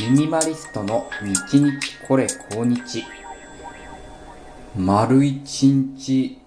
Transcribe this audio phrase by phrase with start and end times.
[0.00, 1.72] ミニマリストの日日
[2.06, 3.04] これ今日
[4.76, 6.38] 丸一日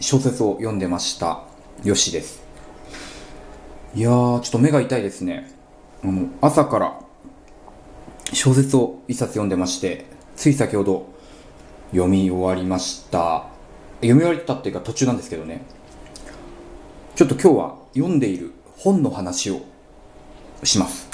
[0.00, 1.44] 小説を読んでました。
[1.84, 2.42] よしです。
[3.94, 5.52] いやーちょっと目が痛いですね。
[6.02, 7.00] あの朝から
[8.32, 11.12] 小説を一冊読んでましてつい先ほど
[11.92, 13.50] 読み終わりました。
[14.00, 15.62] 読み終わったっていうか途中なんですけどね。
[17.14, 19.60] ちょっと今日は読んでいる本の話を
[20.64, 21.09] します。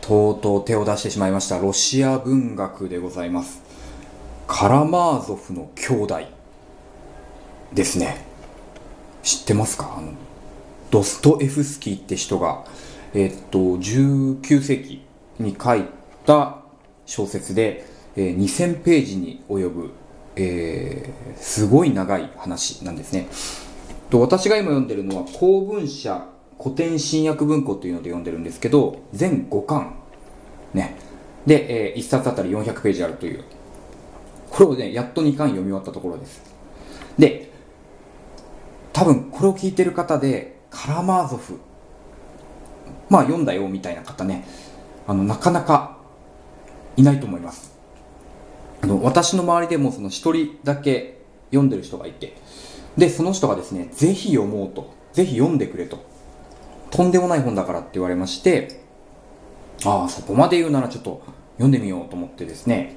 [0.00, 1.58] とうとう手を出してしまいました。
[1.58, 3.62] ロシア文学でございます。
[4.46, 6.20] カラマーゾフの兄弟
[7.72, 8.24] ですね。
[9.22, 9.96] 知ってますか？
[9.98, 10.12] あの
[10.90, 12.64] ドストエフスキーって人が
[13.14, 15.02] えっと19世紀
[15.38, 15.84] に書い
[16.26, 16.62] た
[17.06, 17.84] 小説で、
[18.16, 19.92] えー、2000ページに及ぶ、
[20.36, 23.28] えー、すごい長い話なんですね。
[24.08, 26.26] と私が今読んでるのは公文社
[26.62, 29.94] 古典新訳文庫というので読んでるんですけど全5巻。
[30.74, 30.96] ね。
[31.46, 33.44] で、えー、1冊あたり400ページあるという。
[34.50, 36.42] これをねやっと2巻読み終わったところです。
[37.18, 37.50] で
[38.92, 41.58] 多分これを聞いてる方でカラマーゾフ。
[43.08, 44.44] まあ読んだよみたいな方ね。
[45.06, 45.96] あのなかなか
[46.96, 47.72] いないと思います。
[48.82, 52.36] あの私の周りでもその1人だけ読んでる人がいて。
[52.98, 54.92] でその人がですねぜひ読もうと。
[55.14, 56.09] ぜひ読んでくれと。
[56.90, 58.80] とんでもない本だからって言われまして
[59.84, 61.22] ああそこまで言うならちょっと
[61.54, 62.96] 読んでみようと思ってですね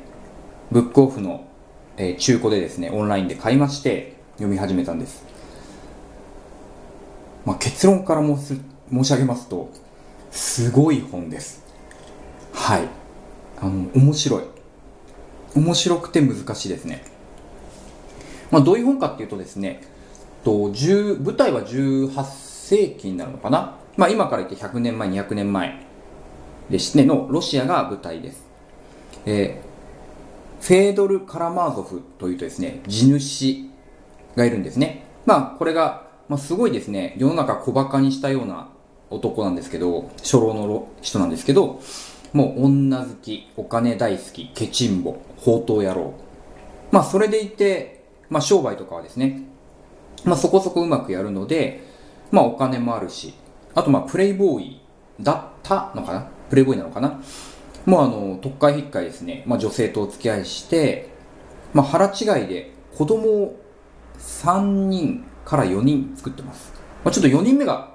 [0.71, 1.45] ブックオフの、
[1.97, 5.23] えー、中古でですねオンラインで買いまして読み始めたんです、
[7.45, 8.59] まあ、結論から申す
[8.91, 9.71] 申し上げますと
[10.33, 11.63] すごい本です。
[12.53, 12.87] はい。
[13.61, 14.43] あの面白い。
[15.55, 17.03] 面白くて難しいですね。
[18.49, 19.81] まあ、どういう本かっていうとですね
[20.43, 25.85] と舞台は18世紀になるのかな、まあ、今から言って100年前200年前
[26.69, 28.45] ですねのロシアが舞台です、
[29.25, 33.69] えー、フェードル・カラマーゾフというとですね地主
[34.35, 35.03] がいるんですね。
[35.25, 38.69] まあこれが、まあ、すごいですね世の中小馬鹿にしたような
[39.09, 41.79] 男なんですけど初老の人なんですけど
[42.33, 46.13] もう女好きお金大好きケチンボ宝刀野郎。
[46.91, 48.03] まあそれでいて
[48.33, 49.43] まあ、商売とかはですね、
[50.25, 51.83] まあ、そこそこうまくやるので、
[52.31, 53.35] まあ、お金もあるし、
[53.75, 54.81] あと、まあ、プレイボーイ
[55.21, 56.27] だったのかな？
[56.49, 57.19] プレイボーイなのかな？
[57.85, 61.09] もう、あの、特会引っかいですね、まあ、女性とお付き合いして、
[61.73, 63.59] まあ、腹違いで子供を
[64.19, 66.73] 3人から4人作ってます。
[67.03, 67.91] まあ、ちょっと4人目が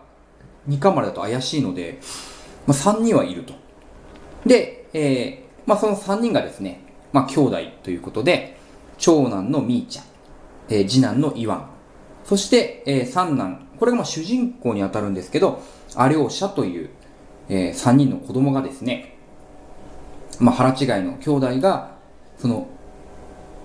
[0.69, 2.01] 2巻までだと怪しいので、
[2.67, 3.55] まあ、3人はいると。
[4.45, 8.59] で、えー、まあ、その3人がですね、まあ、兄弟ということで、
[8.99, 10.05] 長男のみーちゃん、
[10.69, 11.71] えー、次男のイワン、
[12.29, 15.63] そして、えー、三男、これがまあ主人公にあたるんですけど、
[15.97, 16.91] アリョーシャという、
[17.49, 19.17] えー、3人の子供がですね、
[20.39, 21.93] まあ、腹違いの兄弟が、
[22.37, 22.69] その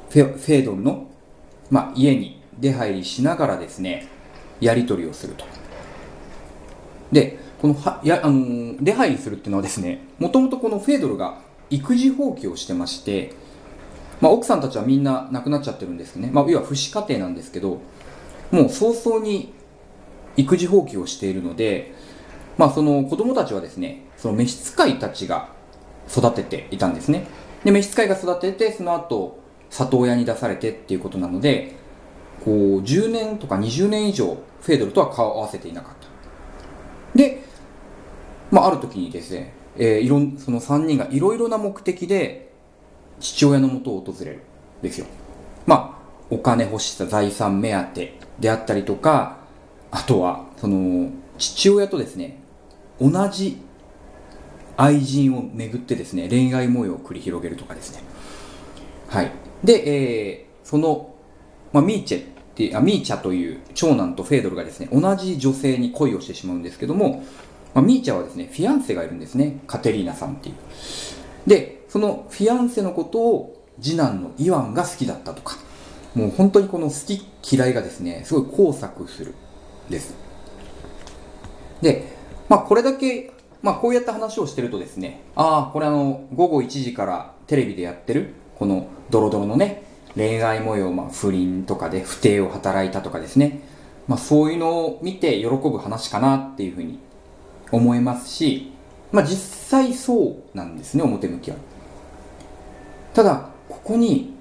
[0.09, 1.07] フェ、フェードルの、
[1.69, 4.07] まあ、家に出入りしながらですね、
[4.61, 5.43] やり取りをすると。
[7.11, 13.33] で、このは、や、あのー、出入りするっていうのはですね、もともとこのフェードルが育児放棄をしてまして、
[14.21, 17.81] まあ、奥さんたちはみんな亡くなっちゃってるんですね、まあ、要は父子家庭なんですけど
[18.53, 19.51] もう早々に
[20.37, 21.91] 育児放棄をしているので、
[22.55, 25.49] まあ、その子供たちはですねその召使いたちが
[26.07, 27.25] 育てていたんですね
[27.63, 29.39] で召使いが育ててその後
[29.71, 31.73] 里親に出されてっていうことなので
[32.45, 37.41] こう10年とか20年以上フェードルとは顔を合わせていなかったで、
[38.51, 42.53] まあ、ある時にですね、えー、いろんその3人がいろいろな目的で
[43.19, 44.43] 父親のもとを訪れる
[44.83, 45.07] ですよ。
[45.65, 45.92] まあ、
[46.29, 49.37] お金欲しさ、財産目当てであったりとか、
[49.91, 52.39] あとは、その、父親とですね、
[52.99, 53.61] 同じ
[54.77, 58.03] 愛人をめぐってですね、恋愛模様を繰り広げるとかですね。
[59.09, 59.31] はい。
[59.63, 61.13] で、えー、その、
[61.71, 62.23] まあ、ミーチェっ
[62.55, 67.23] てあ、ミーチャという長男とフェードルがですね、同じ女性に恋をしてしまうんですけども、
[67.73, 69.59] まあ、ミーチャはですね、フィアンセがいるんですね。
[69.67, 70.55] カテリーナさんっていう。
[71.47, 75.57] で、そのフィアンセのことを次男のイワンが好きだったとか、
[76.15, 79.33] もう本当にこの好き嫌いがですね、すごい交錯する
[79.89, 80.15] です。
[81.81, 82.15] で、
[82.49, 83.31] まあこれだけ、
[83.61, 89.83] まあこうやった話をしてるとですね、ああ、これあの、午後1時からテレビでやってる、このドロドロのね、
[90.15, 93.61] 恋愛模様、まあ不倫とかで不貞を働いたとかですね、
[94.07, 96.99] まあそういうのを見て喜ぶ話かなっていうふうに
[97.71, 98.71] 思いますし、
[99.11, 99.37] まあ実
[99.69, 101.57] 際そうなんですね、表向きは。
[103.13, 104.33] ただここに、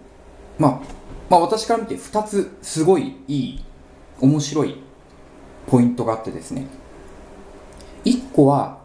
[0.59, 1.02] まあ、
[1.33, 3.65] まあ私から見て2つすごいいい
[4.21, 4.77] 面白い
[5.67, 6.67] ポイントがあってですね。
[8.05, 8.81] 1個は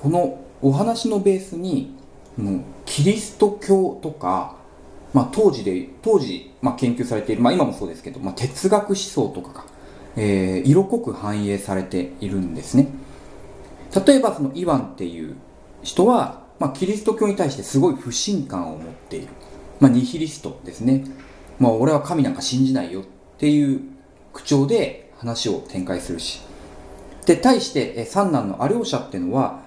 [0.00, 1.96] このお話のベースに
[2.36, 4.54] もうキリスト教とか、
[5.12, 9.64] まあ、当時で当時、まあ、研究されている、まあ、今もそうですけど、まあ、哲学思想とかが、
[10.16, 12.86] えー、色濃く反映されているんですね。
[14.06, 15.34] 例えばそのイワンっていう
[15.82, 19.28] 人は、まあ、キリスト教に対してすごい不信感を持っている、
[19.80, 21.04] まあ、ニヒリストですね、
[21.60, 23.04] まあ、俺は神なんか信じないよっ
[23.38, 23.82] ていう
[24.32, 26.40] 口調で話を展開するし。
[27.26, 29.60] で対して三男のアリョーシャっていうのは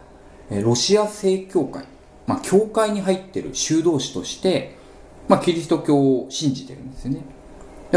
[0.49, 1.85] ロシア正教会、
[2.27, 4.75] まあ、教会に入ってる修道士として、
[5.27, 7.19] まあ、キリスト教を信じてるんですよね。
[7.19, 7.27] だか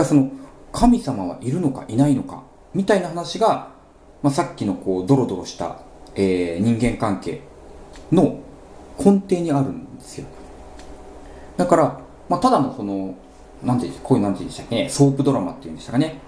[0.02, 0.30] らその
[0.72, 2.44] 神様はいるのかいないのか
[2.74, 3.72] みたいな話が、
[4.22, 5.80] まあ、さっきのこうドロドロした、
[6.14, 7.40] えー、人間関係
[8.12, 8.40] の
[8.98, 10.26] 根底にあるんですよ。
[11.56, 13.14] だから、まあ、ただのその
[13.62, 14.88] なんてこういうなんて言うんでしたっけね。
[14.88, 16.18] ソープドラマっていうんでしたかね。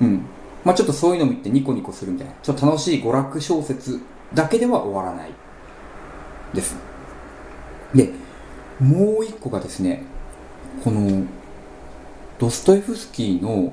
[0.00, 0.22] うん。
[0.64, 2.34] まあちょっとそういうの見てニコニコするみたいな。
[2.42, 4.00] ちょっと楽しい娯楽小説
[4.34, 5.30] だけでは終わらない
[6.54, 6.76] です。
[7.94, 8.10] で
[8.80, 10.02] もう一個がですね
[10.84, 11.24] この
[12.38, 13.72] ドストエフスキーの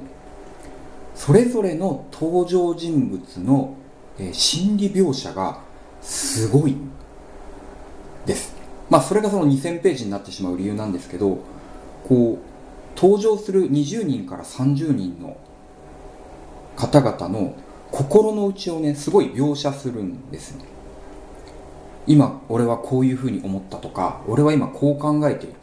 [1.15, 3.75] それぞれの登場人物の、
[4.17, 5.61] えー、心理描写が
[6.01, 6.75] すごい
[8.25, 8.55] です。
[8.89, 11.39] まあそれがその2000ページになってしまう理由なんですけど
[12.07, 12.52] こう
[13.03, 15.35] 登場する20人から30人の
[16.77, 17.53] 方々の
[17.91, 20.63] 心の内をねすごい描写するんですね。
[22.07, 25.55] 今俺はこういうふうに思ったとか俺は今こう考えている。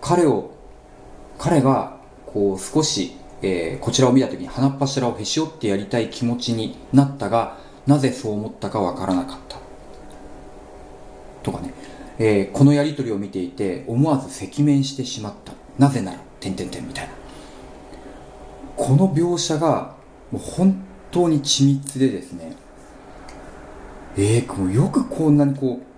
[0.00, 0.50] 彼を
[1.38, 9.58] 彼がこう少し、えー、こちらを見た時に鼻っ柱をへし折ってやりたい気持ちになったがなぜそう思ったかわからなかった。
[11.44, 11.72] とかね、
[12.18, 15.52] えー、このやり取りを見ていて思わず赤面してしまった。
[15.78, 17.12] なぜなら点点点みたいな。
[18.76, 19.94] この描写が
[20.30, 20.74] もう本
[21.10, 22.56] 当に緻密でですね。
[24.16, 25.90] えー、よくこんなにこう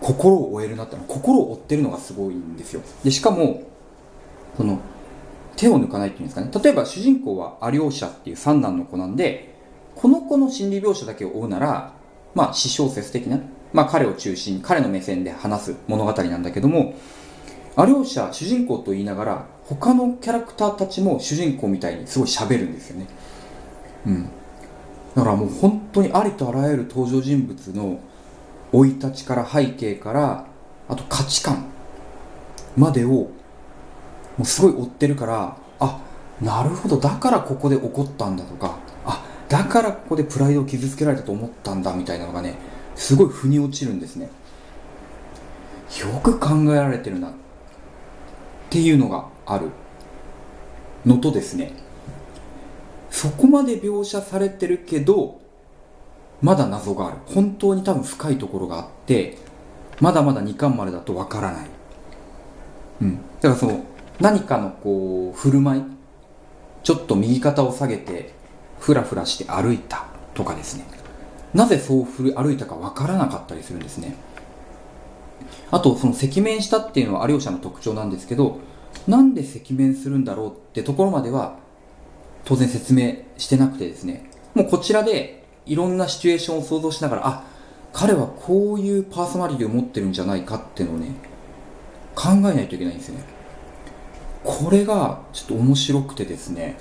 [0.00, 2.82] 心を追えるなって心を追ってるのがすごいんですよ。
[3.04, 3.62] でしかも
[4.56, 4.78] その
[5.56, 6.50] 手を抜かないっていうんですかね。
[6.62, 9.54] 例えば主人公はアリョーシャっていう三男の子なんで
[9.94, 11.92] この子の心理描写だけを追うなら
[12.34, 13.40] まあ私小説的な、
[13.72, 16.94] まあ、彼を中心彼の目線で話す物語なんだけども
[17.78, 23.06] アリョーシャ主人公と言いながら他のキャラクターたちも主人公みたいにすごい喋るんですよね。
[24.06, 24.30] うん。
[25.14, 28.00] だからもう本当にありとあらゆる登場人物の
[28.72, 30.46] 生い立ちから背景から
[30.88, 31.66] あと価値観
[32.76, 33.30] までをも
[34.40, 36.00] うすごい追ってるからあ
[36.40, 42.56] なるほどだからここで起こったんだとかあだからここでプライドを傷つけられたと思ったんだみたいなのがね
[42.94, 44.28] すごい腑に落ちるんですね。
[46.00, 47.45] よく考えられてるなって。
[48.66, 49.70] っていうのがある
[51.04, 51.72] のとですね
[53.10, 55.40] そこまで描写されてるけど
[56.42, 57.16] まだ謎がある。
[57.26, 59.38] 本当に多分深いところがあって
[60.00, 61.66] まだまだ2巻までだとわからない。
[63.00, 63.16] うん。
[63.40, 63.84] だからその
[64.20, 65.82] 何かのこう振る舞い
[66.82, 68.34] ちょっと右肩を下げて
[68.78, 70.84] ふらふらして歩いたとかですね。
[71.54, 74.14] なぜそう歩いたかわからなかったりするんですね。
[75.70, 78.58] あとその赤面したっていうのは有吉の特徴なんですけど
[79.06, 81.56] なんで赤面するんだろうってところまでは
[82.46, 87.44] 当然説明してなくてですね、もうこちらでいろんなシチュエーションを想像しながら、あ、
[87.92, 91.08] 彼はこういうパーソナリティを持ってるんじゃないかっていうのをね、
[92.14, 93.24] 考えないといけないんですよね。
[94.44, 96.78] これがちょっと面白くてですね、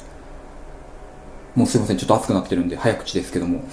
[1.55, 3.63] もうすいません、ちょっと熱くなってるんで早口ですけども、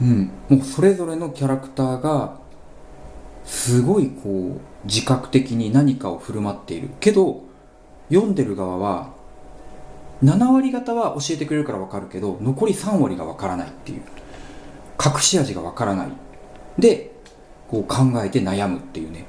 [0.00, 2.40] うん、もうそれぞれのキャラクターが、
[3.46, 6.90] すごいこう、自覚的に何かを振る舞っている。
[7.00, 7.42] けど、
[8.10, 9.16] 読んでる側は、
[10.24, 14.02] 7割方は教えてくれるから分かるけど残り3割が分からないっていう。
[15.04, 16.08] 隠し味が分からない。
[16.78, 17.12] で
[17.68, 19.26] こう考えて悩むっていうね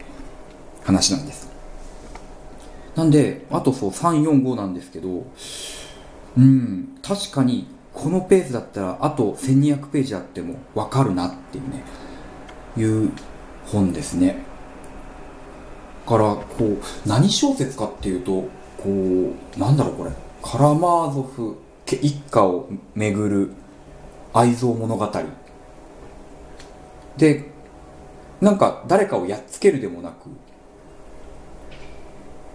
[0.83, 1.49] 話なんです。
[2.95, 5.25] なんであとそう345なんですけど
[6.37, 11.83] うん確かにこのペースだったらあと1200ページあっても分かるなっていうね
[12.77, 13.11] いう
[13.67, 14.37] 本ですね。
[16.05, 18.47] からこう何小説かっていうと
[18.77, 18.89] こ
[19.55, 20.11] うなんだろうこれ。
[20.41, 23.51] カラマーゾフ一家をめぐる
[24.33, 25.11] 愛憎物語。
[27.17, 27.45] で
[28.39, 30.29] なんか誰かをやっつけるでもなく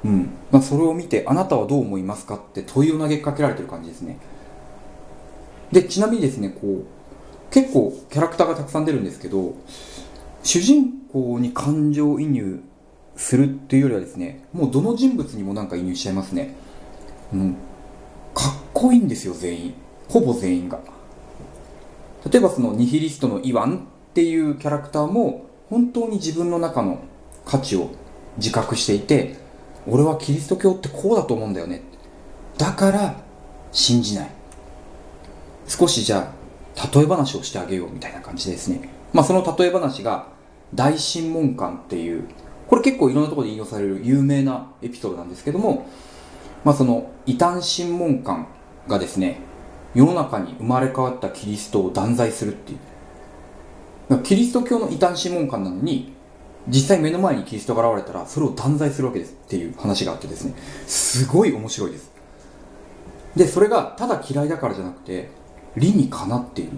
[0.05, 0.31] うん。
[0.51, 4.19] まあ、それを見てあなたはどう思いますかって問いを投げかけられてる感じですね。
[5.71, 6.85] でちなみにですねこう
[7.51, 9.55] 結構キャラクターがたくさん出るんですけど
[10.43, 12.63] 主人公に感情移入
[13.17, 16.55] するっていうよりはですねもうどの人物にもなんか移入しちゃいますね。
[17.33, 17.57] うん。
[18.35, 19.75] かっこいいんですよ全員。
[20.09, 20.81] ほぼ全員が。
[22.31, 23.81] 例えばそのニヒリストのイワンっ
[24.15, 27.03] ていうキャラクターも本当に自分の中の
[27.45, 27.91] 価値を
[28.37, 29.37] 自覚していて
[29.87, 31.83] 俺はキリスト教ってこうだと思うんだよね。
[32.59, 33.17] だから
[33.73, 34.31] 信じない。
[35.67, 36.33] 少しじゃ
[36.77, 38.89] あ例え話をしてあげようみたいな感じですね。
[39.13, 40.32] まあその例え話が
[40.75, 42.25] 大神門観っていう
[42.67, 45.87] これ結構いろんなところで引用される有名なエピソードなんですけども
[46.65, 48.49] まあその異端神門観
[48.89, 49.41] がですね
[49.95, 52.79] 世の中に生まれ変わったキリストを断罪するっていう。
[54.23, 56.13] キリスト教の異端神門観なのに
[56.69, 60.55] 実際目の前にキリストが現れたらそれを断罪するわけですっていう話があってですね
[60.87, 62.13] すごい面白いです。
[63.37, 65.31] でそれがただ嫌いだからじゃなくて
[65.77, 66.73] 理にかなっている。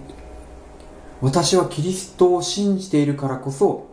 [1.25, 3.87] 私はキリストを信じているからこそ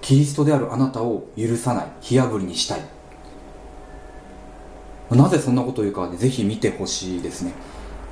[0.00, 2.80] キリストであるあなたを許さない火あぶりにしたい。
[5.10, 7.52] なぜそんなことを言うかぜひ見てほしいですね。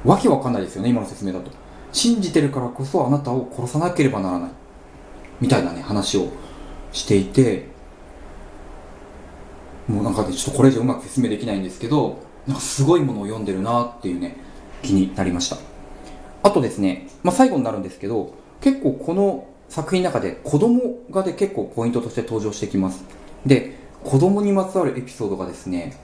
[0.05, 1.53] わけわかんないですよね今の説明だと。
[1.93, 4.51] 信じてるからこそあなたを殺さなければならない。
[5.41, 6.27] みたいなね話を
[6.91, 7.69] していて
[9.87, 14.39] もうなんかねちょっとこれ以上うまく説明できないんですけどなんかすごいものを読んでるなっていうね
[14.83, 15.74] 気になりました。
[16.45, 23.03] あとですね、まあ、最後になるんですけど結構この作品の中で子供がで結構ポイントとして登場してきます。
[23.45, 25.97] で子供にまつわるエピソードがですね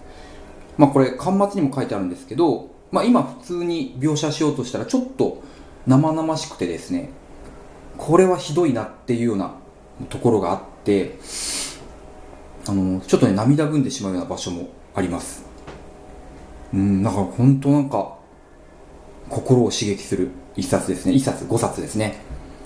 [0.79, 5.43] まあこれ端末にも書いてあるんですけど、まあ、今普通に描写しようとしたらちょっと
[5.87, 7.11] 生々しくてですね
[7.99, 9.55] これはひどいなっていうような
[10.09, 11.19] ところがあって
[12.67, 15.45] あのちょっとね涙ぐんでしまうような場所もあります。
[16.73, 18.20] うんだから本当なんか
[19.31, 21.13] 心を刺激する一冊ですね。
[21.13, 22.19] 一冊五冊ですね。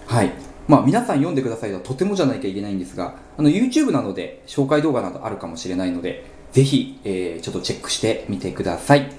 [0.07, 0.33] はい。
[0.67, 9.13] まあ皆さん読んでくださいととてもじゃないといけないんですがあの YouTube などで紹介動画などあるかもしれないのでぜひ、えー、ちょっとチェックしてみてください。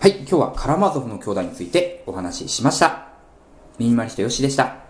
[0.00, 0.18] はい。
[0.18, 3.08] 今日はカラマゾフの兄弟についてお話ししました。
[3.78, 4.85] ミニマリストよしでした。